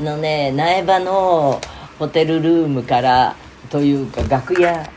[0.00, 1.60] のね苗場の
[1.98, 3.36] ホテルルームから
[3.70, 4.88] というか楽屋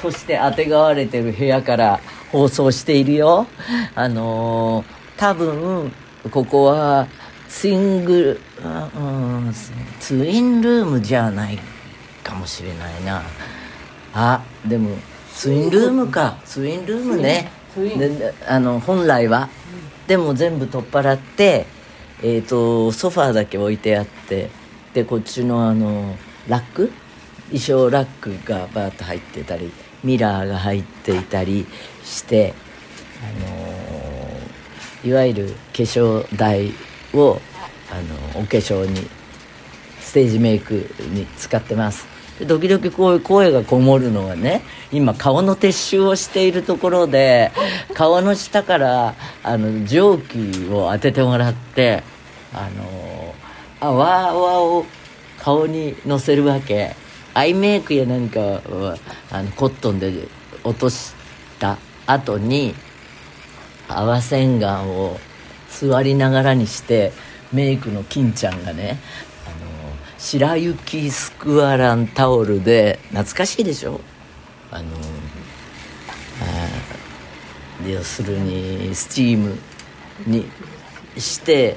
[0.00, 3.46] としてあてがわれてる部屋から放送しているよ。
[3.94, 5.90] あのー多分
[6.30, 7.08] ここは
[7.48, 9.00] スイングあう
[9.48, 9.54] ん
[9.98, 11.58] ツインルームじゃない
[12.22, 13.22] かもしれないな。
[14.12, 14.90] あでも
[15.34, 16.38] ツインルームか。
[16.44, 17.50] ツインルームね。
[18.48, 19.48] あの本来は、
[20.06, 21.66] でも全部取っ払って
[22.22, 24.50] えー、とソファーだけ置いてあって
[24.94, 26.16] でこっちのあの
[26.48, 26.90] ラック？
[27.48, 29.70] 衣装ラックがバーッと入ってたり
[30.02, 31.66] ミラーが入っていたり
[32.02, 32.54] して、
[33.22, 36.72] あのいわゆる化粧台
[37.14, 37.40] を
[37.90, 39.08] あのお化粧に
[40.00, 42.15] ステージメイクに使ってます。
[42.38, 47.52] で時々こういう声がこもるのはね今顔の撤収をしているところで
[47.94, 52.02] 顔の下からあの蒸気を当ててもらって
[52.52, 53.34] あの
[53.80, 54.86] 泡泡を
[55.38, 56.96] 顔にのせるわけ。
[57.36, 58.96] アイメイクや何かは
[59.30, 60.26] あのコットンで
[60.64, 61.12] 落とし
[61.58, 62.74] た後に
[63.88, 65.18] 泡洗顔を
[65.68, 67.12] 座りながらにして
[67.52, 68.98] メイクの金ちゃんがね
[70.18, 74.00] 白雪スクワランタオルで懐かしいでしょ？
[74.70, 74.84] あの
[76.42, 79.58] あ要するにスチーム
[80.26, 80.46] に
[81.18, 81.76] して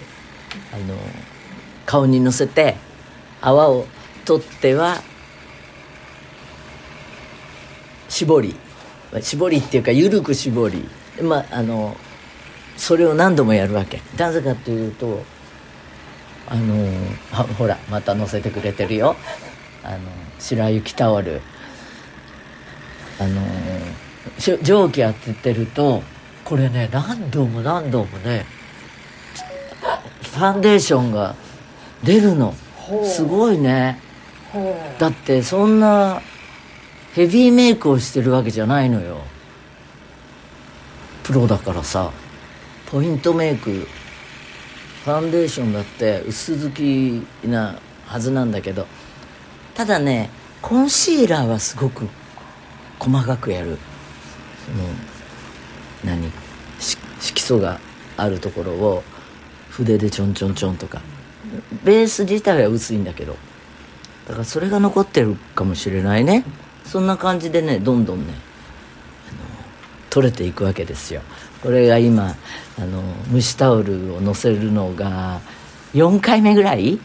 [0.73, 0.95] あの
[1.85, 2.75] 顔にのせて
[3.41, 3.85] 泡を
[4.25, 5.01] 取っては
[8.07, 8.55] 絞り
[9.21, 10.87] 絞りっていうか緩く絞り。
[11.21, 11.95] まああの
[12.77, 14.01] それを何度もやるわけ。
[14.17, 15.23] なぜかというと
[16.49, 16.75] あの
[17.31, 19.15] あほらまた乗せてくれてるよ。
[19.83, 19.99] あの
[20.39, 21.41] 白雪タオル。
[23.19, 23.41] あの
[24.39, 26.01] し蒸気当ててると
[26.45, 28.45] これね何度も何度もね
[30.21, 31.35] ファンデーションが
[32.03, 32.55] 出るの。
[33.03, 33.99] すごいね。
[34.97, 36.21] だってそんな
[37.13, 39.19] ヘビーメイクをしてるわけじゃないのよ。
[41.23, 42.11] プロだからさ。
[42.91, 43.87] ポイントメイク
[45.05, 48.85] ファンデーションだって薄付きなはずなんだけど
[49.73, 50.29] ただね
[50.61, 52.07] コンシーラーはすごく
[52.99, 53.77] 細かくやる。
[54.65, 54.83] その
[56.03, 56.29] 何？
[57.21, 57.79] 色素が
[58.17, 59.03] あるところを
[59.69, 61.01] 筆でちょんちょんちょんとか。
[61.83, 63.37] ベース自体は薄いんだけど。
[64.27, 66.43] だからそれが残ってるかもしれないね。
[66.83, 68.33] そんな感じでねどんどんね
[70.09, 71.21] 取れていくわけですよ。
[71.61, 72.35] これが今
[72.77, 75.41] あの蒸しタオルをのせるのが
[75.93, 76.99] 4回目ぐらい？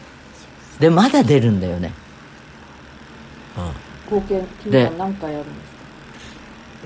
[0.79, 1.93] でまだ出るんだよね、
[4.09, 5.77] うん、合計金では何回あるんですか？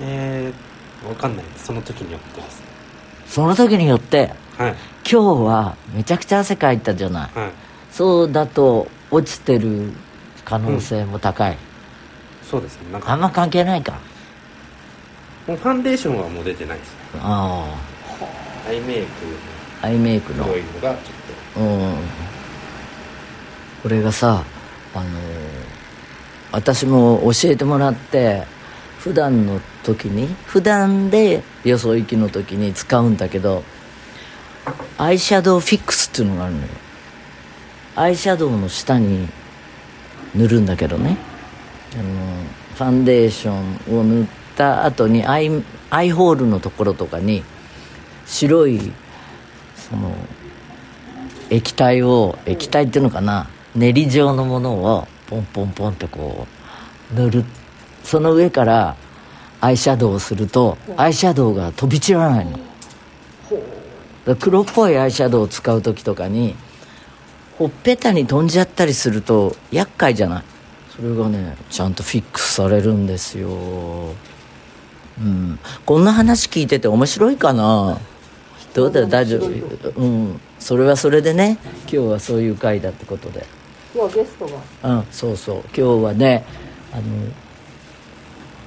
[0.00, 1.44] えー、わかんない。
[1.56, 2.60] その時によってです。
[2.60, 2.66] ね
[3.26, 4.32] その時によって？
[4.56, 4.74] はい。
[5.10, 7.38] 今日はめちゃくちゃ汗かいたじゃない。
[7.38, 7.50] はい。
[7.90, 9.92] そうだと落ちてる
[10.44, 11.56] 可能性も高い、
[12.42, 12.92] そうですね。
[12.92, 13.98] なんかあんま関係ないか
[15.46, 16.88] もうファンデーションはもう出てないです。
[16.88, 17.74] ねあ。
[18.68, 19.08] アイメイク
[19.82, 20.44] あアイメイクの。
[20.44, 21.96] 黒いのがちょっうん。
[23.82, 24.44] これがさ
[24.94, 25.10] あのー
[26.52, 28.44] 私も教えてもらって
[28.98, 33.62] 普段の時に普段でよそ行きの時に使うんだけど
[34.98, 36.66] アイシャドウフィックスっていうのがあるのよ。
[37.96, 39.28] アイシャドウの下に
[40.34, 41.16] 塗るんだけどね。
[41.94, 42.04] あの
[42.74, 44.26] ファンデーションを塗っ
[44.60, 45.50] た後にアイ
[45.88, 47.42] アイホールのところとかに
[48.26, 48.92] 白い
[49.74, 50.14] その
[51.48, 56.46] 液体を液体っていうのかな練り状のものをポンポンポンってこ
[57.12, 57.44] う塗る。
[58.04, 58.96] その上から
[59.60, 62.58] アイシャドウをするとアイシャドウが飛び散らないの。
[64.26, 66.54] だ黒っぽいアイシャドウを使う時とかに
[67.58, 70.42] ほっぺたに飛んじゃったりすると厄介じゃない？
[70.94, 73.50] それがねちゃんとフィックスされるんですよ。
[75.18, 75.58] うん。
[75.86, 77.98] こんな話聞いてて面白いかな？
[78.74, 79.00] どうだ？
[79.00, 79.48] よ大丈夫？
[80.00, 80.40] うん。
[80.58, 81.58] それはそれでね。
[81.82, 83.46] 今日はそういう回だってことで。
[83.94, 84.98] 今日はゲストが。
[84.98, 85.06] うん。
[85.10, 85.56] そうそう。
[85.76, 86.44] 今日はね
[86.92, 87.02] あの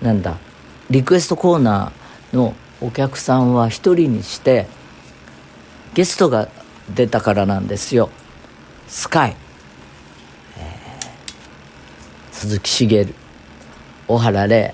[0.02, 0.38] なんだ？
[0.90, 4.68] リクエストコーナーのお客さんは一人にして
[5.94, 6.50] ゲストが
[6.94, 8.10] 出たからなんですよ。
[8.88, 9.36] スカイ、
[10.58, 13.08] えー鈴木茂
[14.08, 14.74] 小原玲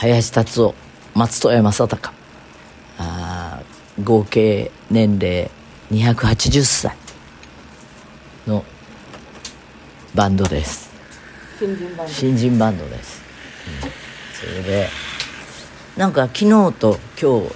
[0.00, 0.76] 林達夫
[1.16, 2.14] 松任谷正隆。
[2.98, 5.50] あー合計年齢
[5.90, 6.96] 280歳
[8.46, 8.64] の
[10.14, 10.88] バンドです。
[11.58, 12.12] 新人バンド。
[12.12, 13.22] 新人バンドです、
[13.82, 13.90] うん。
[14.38, 14.88] それで
[15.96, 17.52] なんか昨日と今日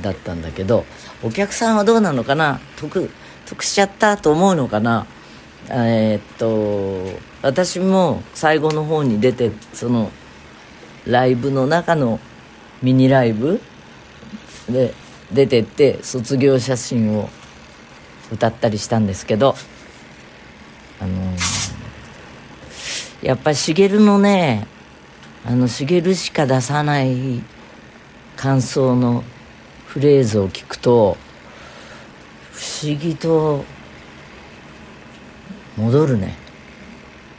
[0.00, 0.86] だったんだけど
[1.22, 2.60] お客さんはどうなのかな？
[2.78, 3.10] 得
[3.44, 5.06] 得しちゃったと思うのかな？
[5.68, 10.10] えーっと私も最後の方に出てその
[11.08, 12.20] ライブの中の
[12.82, 13.60] ミニライブ
[14.70, 14.94] で
[15.32, 17.28] 出てって卒業写真を
[18.32, 19.54] 歌ったりしたんですけど
[21.00, 21.68] あのー
[23.22, 24.66] やっぱり茂のね
[25.44, 27.42] あの茂しか出さない
[28.36, 29.24] 感想の
[29.86, 31.16] フレーズを聞くと
[32.52, 33.64] 不思議と
[35.76, 36.36] 戻るね。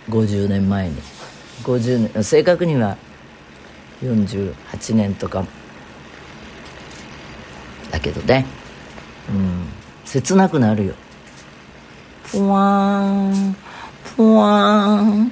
[0.10, 0.96] 50年前に。
[1.64, 2.98] 50年正確には
[4.02, 5.46] 48年とか。
[7.92, 8.46] だけどね。
[9.30, 9.68] うん。
[10.06, 10.94] 切なくなるよ。
[12.32, 13.56] ぷわーん。
[14.16, 15.32] ぷわーん。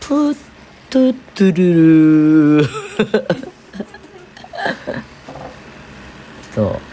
[0.00, 0.34] ぷっ
[0.88, 2.64] とっとるる
[6.54, 6.90] そう。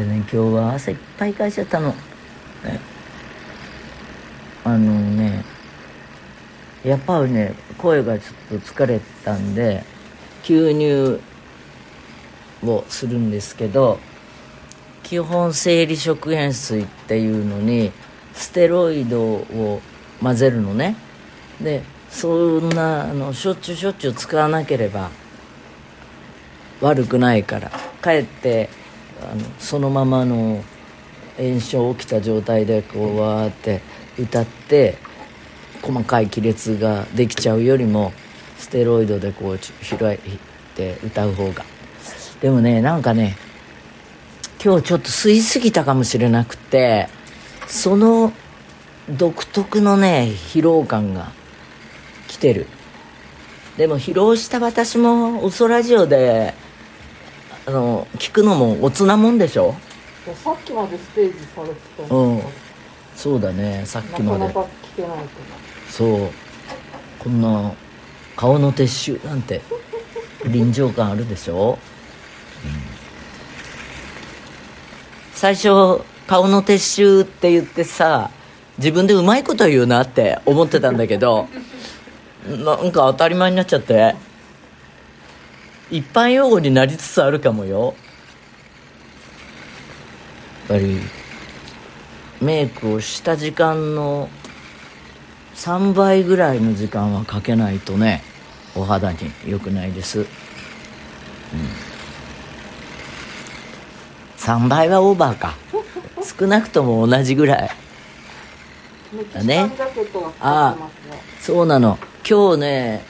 [0.00, 1.94] でね今日は汗いっぱいかいちゃったの、ね、
[4.64, 5.44] あのね
[6.84, 9.84] やっぱりね声がちょっと疲れたんで
[10.42, 11.20] 吸入
[12.64, 13.98] をするんですけど
[15.02, 17.92] 基本生理食塩水っていうのに
[18.32, 19.80] ステロイドを
[20.22, 20.96] 混ぜるのね。
[21.60, 22.28] でそ
[22.60, 25.10] んなあのしょっちゅうしょっちゅう使わなければ
[26.80, 27.70] 悪くないから
[28.00, 28.68] かえって
[29.22, 30.64] あのそのままの
[31.36, 33.80] 炎症起きた状態でこうわーって
[34.18, 34.98] 歌って
[35.82, 38.12] 細かい亀裂ができちゃうよりも
[38.60, 39.58] ステロイドでこう
[39.98, 40.18] 開い
[40.76, 41.64] て歌う方が。
[42.40, 43.36] でもねなんかね
[44.62, 47.08] 今日ちょっと吸いすぎたかもしれなくて
[47.66, 48.32] その
[49.08, 51.32] 独特のね疲労感が
[52.28, 52.66] 来てる。
[53.76, 56.54] でも疲労した私も嘘ラジオで
[57.66, 59.74] あの聞くのもおつなもんでしょ？
[60.44, 61.74] さっきまでステージされて
[62.08, 62.38] たうん。
[62.38, 62.50] の
[63.16, 64.54] そうだねさっきまで。
[65.88, 66.30] そう。
[67.18, 67.72] こんな
[68.40, 69.60] 顔の撤収なんて
[70.46, 71.74] 臨場感あるでしょ？
[71.74, 71.78] う、
[75.34, 75.68] 最初
[76.26, 78.30] 顔の撤収って言ってさ
[78.78, 81.50] 自分でうまいこと言うなって思ってたんだけど
[82.48, 84.14] なんか当たり前になっちゃって
[85.90, 87.94] 一般用語になりつつあるかもよ。
[90.70, 90.98] やっぱり
[92.40, 94.30] メイクをした時間の
[95.56, 98.22] 3倍ぐらいの時間はかけないとね
[98.76, 100.26] お肌に良くないです、うん、
[104.36, 105.54] 3倍はオーバーか。
[106.38, 107.70] 少なくとも同じぐらい。
[109.34, 109.54] だね。
[109.54, 111.98] シカンジャケットがかかってますねそうなの。
[112.28, 113.02] 今日ね、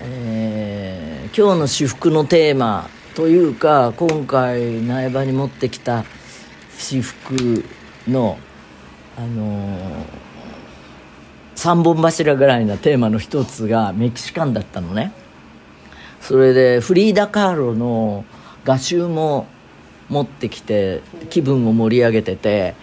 [0.00, 6.04] えー今日の私服のテーマというか今回苗場に持ってきた
[6.76, 7.64] 私服
[8.06, 8.36] の
[9.16, 10.04] あのー
[11.54, 15.12] 三本柱ぐらいなテーマの一つがメキシカンだったのね。
[16.20, 18.24] それでフリーダ・カーロの
[18.64, 19.46] 画集も
[20.08, 22.74] 持ってきて気分を盛り上げてて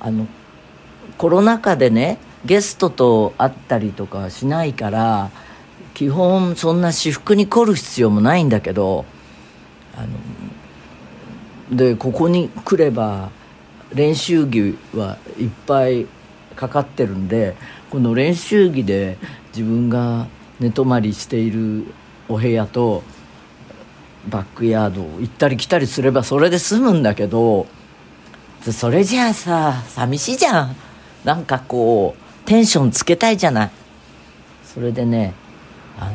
[0.00, 0.26] あの
[1.16, 5.30] コロナ禍でねゲストと会ったりとかしないから
[5.94, 9.04] 基本そんな私服に凝る必要もないんだけど
[9.96, 10.02] あ
[11.70, 13.30] のでここに来れば
[13.92, 16.06] 練習着はいっぱい
[16.56, 17.56] かかってるんで
[17.90, 19.18] この練習着で
[19.56, 20.28] 自分が
[20.60, 21.86] 寝泊まりしている
[22.28, 23.02] お部屋と
[24.28, 27.66] バックヤード行ったり来たりすればそれで済むんだけど
[28.60, 30.76] それじゃあさ寂しいじゃん。
[31.24, 33.70] なんかこうテンションつけたいじゃない。
[34.64, 35.34] それでね
[35.98, 36.12] あの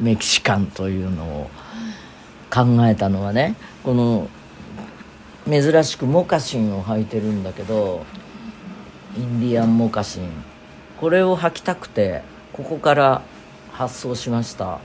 [0.00, 1.50] メキシカンというのを
[2.50, 4.28] 考えたのはねこの
[5.48, 8.04] 珍しくモカシンを履いてるんだけど
[9.18, 10.28] インディアンモカシン。
[11.00, 12.22] これを履きたくて
[12.52, 13.22] ここから
[13.72, 14.78] 発送しました。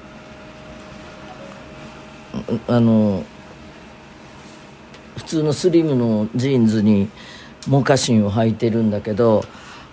[2.67, 3.23] あの
[5.17, 7.09] 普通のスリムのジーンズに
[7.67, 9.45] モカシンを履いてるんだけど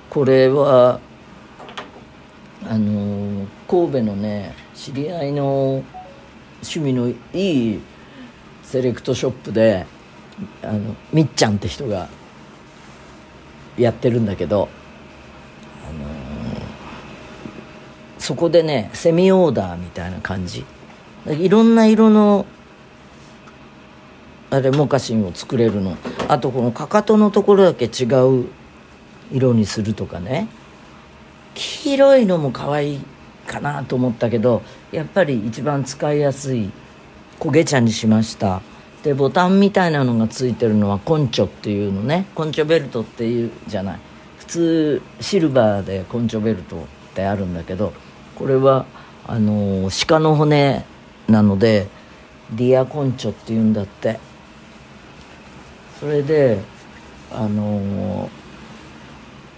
[0.08, 1.00] これは
[2.66, 5.84] あの神戸のね知り合いの
[6.62, 7.80] 趣味のいい
[8.62, 9.84] セレクトショップで
[10.62, 12.08] あのみっちゃんって人が
[13.80, 14.68] やってるんだけど、
[15.88, 16.08] あの
[18.18, 20.64] そこでねセミオーダーみたいな感じ。
[21.26, 22.46] いろんな色の
[24.50, 25.96] あれモカシンを作れるの。
[26.28, 28.06] あとこのかかとのところだけ違
[28.42, 28.46] う
[29.32, 30.48] 色にするとかね。
[31.54, 33.00] 黄色いのも可愛い
[33.46, 36.70] かなと思ったけどやっぱり一番使いやすい
[37.40, 38.62] 焦げ茶にしました。
[39.02, 42.26] でボタンみたいなのがついてるのはコンチョっていうのね。
[42.34, 43.98] コンチョベルトっていうじゃない。
[44.38, 46.80] 普通シルバーでコンチョベルトっ
[47.14, 47.92] てあるんだけど
[48.34, 48.86] これは
[49.26, 50.84] あの鹿の骨
[51.28, 51.88] なので
[52.52, 54.18] ディアコンチョっていうんだって。
[55.98, 56.58] それで
[57.30, 58.30] あの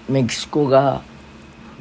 [0.08, 1.02] メキシコが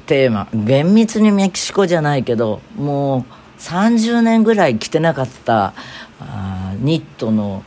[0.05, 0.47] テーマ。
[0.53, 3.23] 厳密にメキシコじゃないけどもう
[3.61, 5.73] 30年ぐらい着てなかった
[6.81, 7.63] ニットの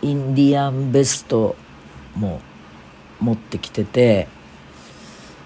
[0.00, 1.56] インディアンベスト
[2.14, 2.40] も
[3.20, 4.28] 持ってきてて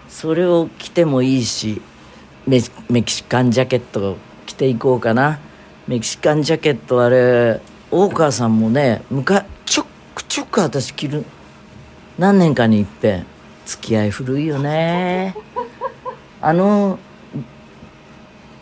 [0.09, 1.81] それを着てもいいし
[2.47, 2.61] メ
[2.91, 5.41] メキシカンジャケットを着ていこうかな。
[5.87, 7.61] メキシカンジャケットあれ
[7.91, 11.25] 大川さんもねむかちょくちょく私着る
[12.19, 13.27] 何年かにいっぺん
[13.65, 15.35] 付き合い古いよね。
[16.43, 16.99] あの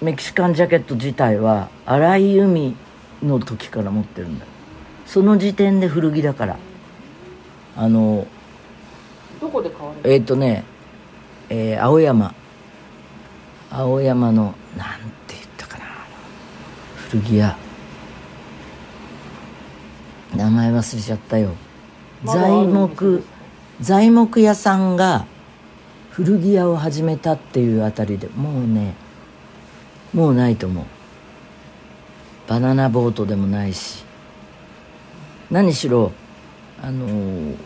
[0.00, 2.76] メキシカンジャケット自体は荒井由実
[3.23, 4.46] の時から持ってるんだ
[5.06, 6.56] その時点で古着だから。
[7.76, 8.26] あの
[9.40, 10.64] どこで買われるえっ、とね、
[11.50, 12.35] えー青山。
[13.70, 15.85] 青山のなんて言ったかな。
[17.11, 17.56] 古着屋。
[20.35, 21.52] 名前忘れちゃったよ。
[22.25, 23.25] ま材木
[23.80, 25.26] 材木屋さんが
[26.11, 28.94] 古着屋を始めたっていうあたりでもうね
[30.14, 30.85] もうないと思う
[32.47, 34.05] バナナボートでもないし。
[35.50, 36.12] 何しろ
[36.83, 37.57] あのー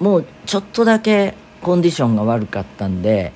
[0.00, 3.32] もうちょっとだけコンディションが悪かったんで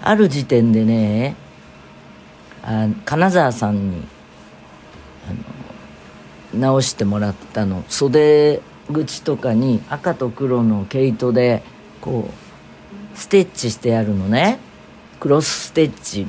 [0.00, 1.36] ある時点でね
[2.62, 4.06] あ金沢さんに
[5.28, 7.84] あの直してもらったの。
[7.88, 8.60] 袖
[8.92, 11.62] 口とかに赤と黒の毛糸で
[12.00, 14.58] こうステッチしてあるのね。
[15.20, 16.26] クロスステッチ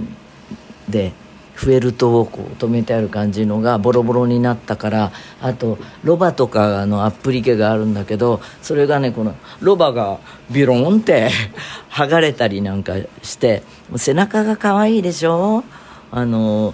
[0.89, 1.13] で。
[1.55, 10.19] フェルトをこう留めてある感じのがボロボロになったからあとロバとかのアップリケがあるんだけどそれがねこのロバが
[10.51, 11.29] ビロンって
[11.89, 12.93] 剥がれたりなんか
[13.23, 13.63] して
[13.95, 15.63] 背中が可愛いでしょ？
[16.11, 16.73] あの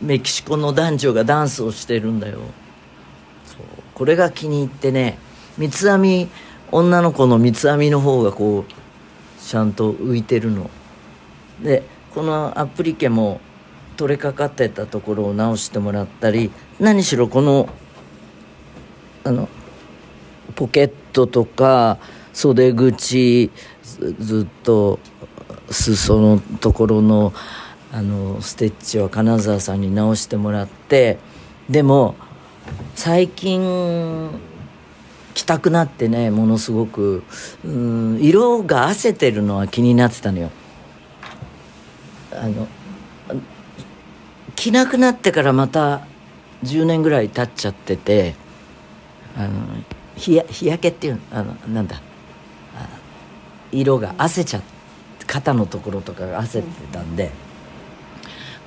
[0.00, 2.38] メキシコの男女がダンスをしてるんだよ。
[3.46, 3.60] そう。
[3.94, 5.18] これが気に入ってね
[5.58, 6.28] 三つ編み
[6.70, 8.72] 女の子の三つ編みの方がこう
[9.42, 10.70] ちゃんと浮いてるの。
[11.62, 11.82] で
[12.14, 13.40] このアプリケも
[13.96, 17.68] 取れかかってたところを直してもらったり何しろこの
[19.24, 19.48] あの
[20.54, 21.98] ポケットとか
[22.32, 23.50] 袖口
[23.82, 24.98] ずずっと
[25.70, 27.32] 裾のところの
[27.92, 31.18] あのステッチは金沢さんに直してもらって
[31.70, 32.14] でも
[32.94, 34.30] 最近
[35.34, 37.22] 着たくなってねものすごく
[37.64, 40.50] うん色が褪せてるのは気になってたのよ。
[42.32, 42.68] あの
[44.56, 46.06] 着なくなってからまた
[46.64, 48.34] 10年ぐらい経っちゃってて
[49.36, 49.52] あの
[50.16, 52.00] 日日焼けっていうのあのなんだ
[53.72, 54.76] 色が褪せちゃって
[55.26, 57.30] 肩のところとかが褪せてたんで、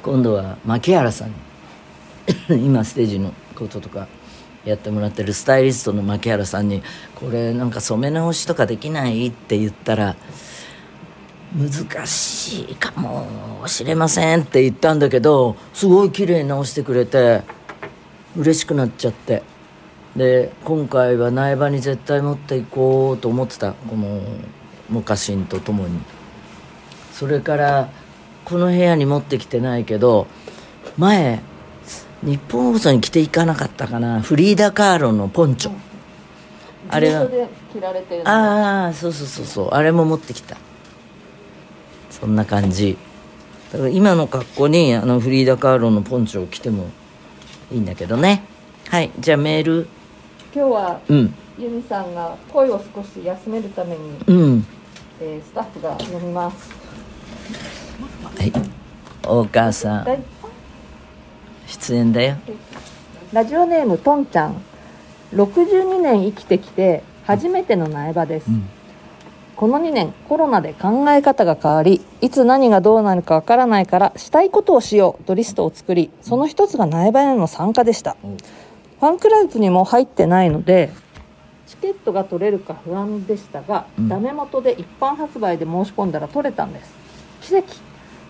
[0.04, 1.36] 今度は牧原さんに
[2.66, 4.08] 今ステージのこととか
[4.66, 6.84] やってもらってるスタイリストの牧原さんに
[7.16, 10.16] 「これなんか染め直しとかできない?」って言ったら
[11.56, 13.28] 「難しいかも
[13.66, 17.42] しれません」って言ったんだけどすごい綺麗に直してくれて
[18.38, 19.44] 嬉しくなっちゃって。
[20.16, 24.22] で今回は苗場に絶対持っていこうと思ってたこの
[24.90, 26.00] モカシンとともに。
[27.14, 27.90] それから
[28.44, 30.26] この部屋に持ってきてないけど
[30.98, 31.42] 前
[32.24, 34.20] 日本放送に着ていかなかったかな。
[34.22, 35.72] フリーダ・カーロのポンチョ。
[36.90, 38.30] あれが事務所で着られてるの。
[38.30, 39.70] ああそうそうそうそう。
[39.70, 40.58] あれも持ってきた
[42.22, 42.98] そんな感じ。
[43.72, 46.90] だから今の格好にあのフリーダ・カーロのポンチョを着ても
[47.72, 48.44] いいんだけどね。
[48.88, 49.88] はいじゃあメール。
[50.54, 51.34] 今日はうん。
[51.58, 54.66] ユミさんが声を少し休めるために、うん。
[55.22, 56.72] えースタッフが読みます。
[58.38, 58.52] はい。
[59.28, 60.06] お母さん。
[60.06, 60.20] はい。
[61.68, 62.38] 出演だよ。
[63.32, 64.62] ラジオネームとんちゃん。
[65.34, 68.68] 62年生きてきて初めての苗場です、うん。
[69.56, 75.24] この2年コロナで考え方が変わりいつ何がどうなるかわからないからしたいことをしよう。
[75.24, 78.18] とリストを作りその一つが苗場への参加でした。
[78.24, 78.28] お
[79.00, 80.90] ファンクラブにも入ってないので
[81.68, 84.10] チケットが取れるか不安でしたが、うん。
[84.10, 86.92] ダメ元で一般発売で申し込んだら取れたんです。
[87.42, 87.68] 奇跡。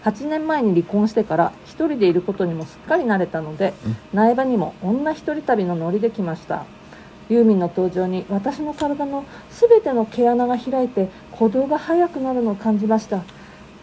[0.04, 3.74] 8年前に離婚してから一人でいることにもすっかり慣れたので、
[4.14, 6.66] 苗場にも女一人旅のノリで来ました。
[7.30, 13.24] ユーミンの登場に私の体の全ての毛穴が開いて鼓動が速くなるのを感じました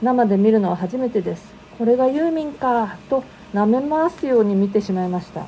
[0.03, 1.55] 生で見るのは初めてです。
[1.79, 3.23] これがユーミンかと
[3.55, 5.47] 舐め回すように見てしまいました。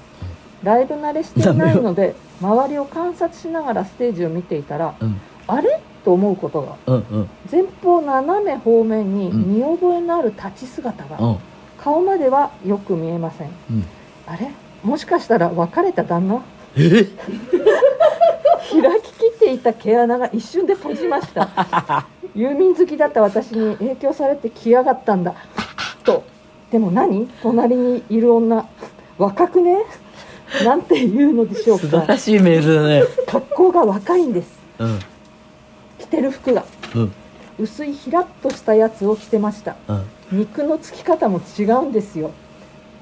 [0.63, 5.21] ライブ慣れしていないので周りを観察しながらステージを見ていたらうん。
[5.47, 5.81] あれ？
[6.05, 6.77] と思うことが。
[6.87, 7.31] うんうん。
[7.51, 9.55] 前方斜め方面にうん。
[9.57, 11.37] 見覚えのある立ち姿が、うん。
[11.79, 13.49] 顔まではよく見えません。
[13.71, 13.85] うん。
[14.27, 14.51] あれ？
[14.83, 16.43] もしかしたら別れた旦那？
[16.77, 17.07] え？
[18.71, 25.35] 開ききっていた毛穴が一瞬で閉じました郵便好きだった私に影響されて来やがったんだ。
[26.05, 26.25] と。
[26.71, 27.29] でも何？
[27.43, 28.67] 隣にいる女。
[29.17, 29.79] 若くね？
[30.65, 33.03] なんて言うのでしょう素晴からしいメールだね。
[33.27, 34.59] 格好が若いんです。
[34.79, 34.99] うん。
[35.99, 36.65] 着てる服が。
[36.95, 37.13] うん。
[37.59, 39.77] 薄いひらっとしたやつを着てました。
[39.89, 40.05] うん。
[40.31, 42.31] 肉のつき方も違うんですよ。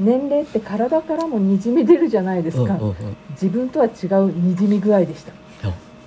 [0.01, 3.17] 年齢って体からもにじみ出るじゃないですか、うんうんうん。
[3.31, 5.33] 自分とは違うにじみ具合でした。
[5.33, 5.46] うん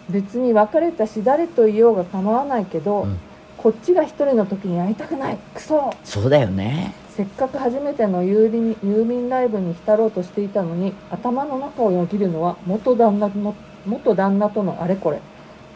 [0.09, 3.17] 別に別れたし誰といようが構わないけど、うん。
[3.57, 5.37] こっちが一人の時に会いたくない。
[5.53, 5.93] クソ。
[6.05, 6.93] そうだよね。
[7.09, 13.53] せっかく初めての郵便郵便ライブに浸ろうとしていたのに頭の中をよぎるのは元旦那の
[13.85, 15.19] 元旦那とのあれこれ。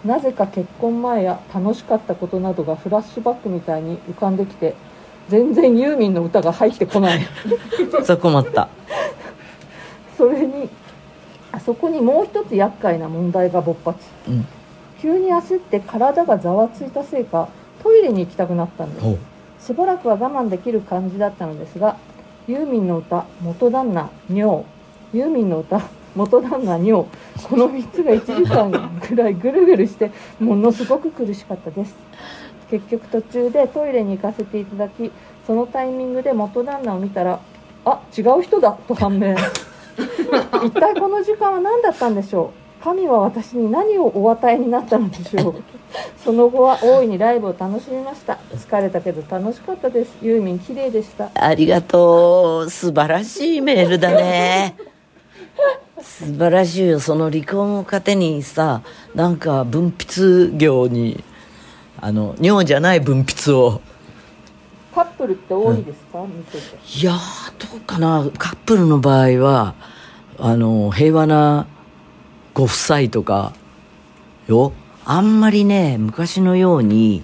[0.06, 4.76] なぜか結婚前や楽しかったことなどがフラッシュバックみたいに浮かんできて
[5.30, 7.22] 全然ユーミンの歌が入ってこない。
[8.04, 8.70] そこ困った。
[10.18, 10.70] それに
[11.54, 14.00] あそこにもう一つ厄介な問題が勃発。
[14.28, 14.46] うん。
[15.00, 17.48] 急に焦って体がざわついたせいか
[17.84, 19.02] トイレに行きたくなったんで
[19.60, 19.68] す。
[19.68, 21.98] しばらくは我慢できる感じだったのですが
[22.48, 24.66] ユーミンの歌元旦那尿。
[25.14, 25.82] ユーミンの歌
[26.16, 27.06] 元旦那尿。
[27.48, 31.96] この3つが1時間ぐらいぐるぐるしてものすごく苦しかったです。
[32.72, 35.12] 結局途中でトイレに行かせていただき
[35.46, 37.40] そのタイミングで元旦那を見たら
[37.86, 39.36] あ違う人だと判明
[40.66, 42.84] 一体この時間は何だったんでしょう？
[42.84, 45.56] 神は私に何をお与えになったのでしょう？
[46.24, 48.38] その後は大いにライブを楽しみました。
[48.56, 50.12] 疲れたけど楽しかったです。
[50.22, 51.30] ユーミン綺麗でした。
[51.36, 52.70] ありがとう。
[52.70, 54.76] 素晴らしいメールだね。
[56.02, 57.00] 素晴らしいよ。
[57.00, 58.82] その離婚を糧にさ
[59.16, 61.24] なんか分泌業に
[62.02, 63.80] あの尿じゃない分泌を
[64.94, 67.00] カップルって多いですか、見てて。
[67.00, 68.30] いやーどうかな。
[68.38, 69.74] カップルの場合は
[70.38, 71.68] あの平和な
[72.54, 73.54] ご夫妻とか
[74.48, 74.74] よ。
[75.06, 77.24] あんまりね昔のように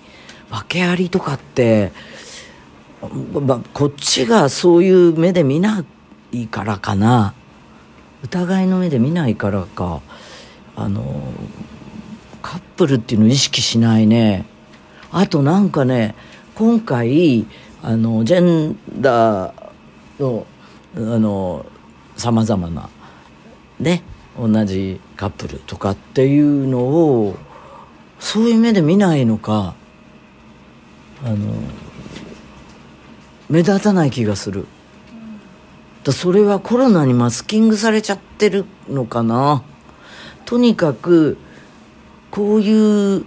[0.49, 1.91] 訳ありとかって、
[3.33, 5.85] ま、こっちがそういう目で見な
[6.33, 7.33] いからかな。
[8.23, 10.01] 疑いの目で見ないからか。
[10.75, 11.03] あの
[12.41, 14.45] カップルっていうのを意識しないね。
[15.11, 16.15] あとなんかね
[16.59, 17.47] 今回
[17.81, 18.41] あのジェ
[18.71, 19.71] ンダー
[20.19, 20.45] の
[20.93, 21.65] あの
[22.17, 22.89] さまざまな
[23.79, 24.03] ね
[24.37, 27.37] 同じカップルとかっていうのを
[28.19, 29.73] そういう目で見ないのか
[31.23, 31.37] あの
[33.49, 34.67] 目立たない気がする。
[36.03, 39.63] だそれはコロナにマスキングされちゃってるのかな
[40.43, 41.37] とにかく
[42.31, 43.25] こういう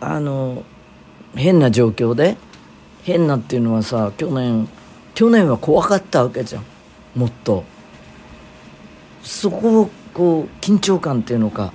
[0.00, 0.62] あの
[1.34, 2.36] 変な状況で
[3.02, 4.68] 変なっていうのはさ去年
[5.14, 6.64] 去年は怖かったわけじゃん。
[7.16, 7.64] もっと。
[9.22, 11.72] そこをこう緊張感っていうのか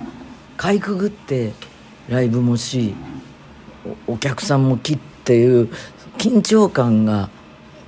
[0.56, 1.52] かいくぐって
[2.08, 2.94] ライブもし
[4.06, 5.68] お客さんも来っていう
[6.18, 7.28] 緊張感が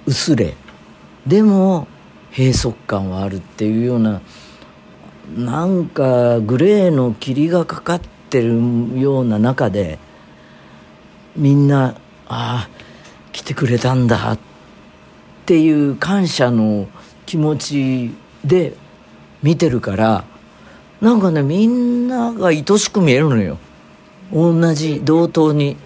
[0.05, 0.55] 薄れ。
[1.27, 1.89] でも
[2.37, 4.21] 閉塞感はあるっていうような
[5.35, 8.01] なんかグレーの霧がかかっ
[8.31, 8.61] てる
[9.01, 9.99] ような中で
[11.37, 11.97] みんな
[12.29, 12.69] ああ
[13.33, 14.39] 来てくれたんだっ
[15.45, 16.89] ていう感謝の
[17.27, 18.75] 気持ちで
[19.43, 20.25] 見てるから
[21.01, 23.59] なんかねみんなが愛しく見えるのよ。
[24.33, 25.77] 同じ同等に。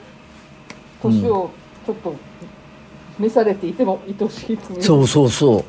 [1.02, 1.50] 年を
[1.84, 2.14] ちょっと
[3.18, 4.82] 召されていても愛しいく見える。
[4.82, 5.64] そうそうそう。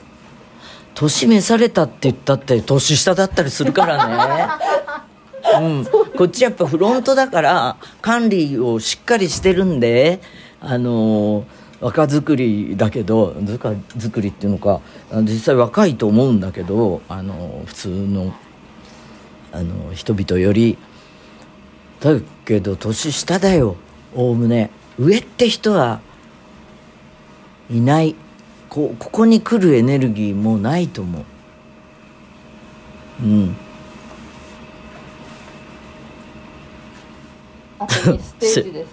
[0.94, 4.48] 年召されたって言ったって年下だったりするからね
[5.60, 5.86] うん。
[6.18, 10.22] こっちやっぱフロントだから管理をしっかりしてるんで
[10.60, 11.46] あの
[11.80, 14.82] 若作りだけど若作りっていうのか
[15.24, 18.34] 実際若いと思うんだけどあの普通の
[19.52, 20.78] あの人々より。
[22.00, 23.76] だけど年下だよ
[24.16, 24.72] おおむね。
[24.98, 26.02] 上って人は
[27.70, 28.16] いない。
[28.70, 31.24] こここに来るエネルギーもないと思う。
[33.24, 33.56] うん。
[37.82, 38.91] あと2ステージです。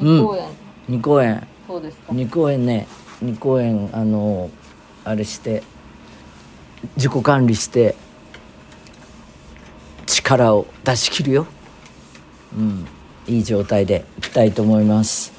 [0.00, 0.48] うん2公演、
[0.88, 1.48] 2公演。
[1.66, 2.12] そうですか。
[2.12, 2.86] 2公演ね。
[3.24, 4.50] 2公演あの
[5.04, 5.64] あれして
[6.96, 7.96] 自己管理して
[10.06, 11.46] 力を出し切るよ。
[12.56, 12.86] うん。
[13.26, 15.32] いい状態でいきたいと思います。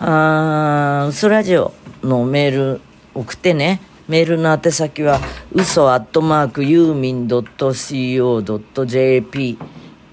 [0.00, 2.80] あーウソラジオのメール
[3.14, 3.80] 送ってね。
[4.08, 5.20] メールの宛先は
[5.52, 8.18] 嘘アットマークユーミン .co.jp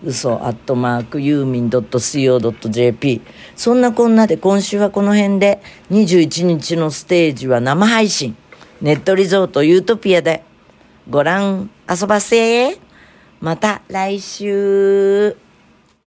[0.07, 3.21] 嘘アットマークユーミン .co.jp
[3.57, 8.37] そんなこんなで今週はこの辺で21日のステージは生配信。
[8.81, 10.43] ネットリゾートユートピアで。
[11.09, 12.77] ご覧遊ばせ
[13.39, 15.46] また来週。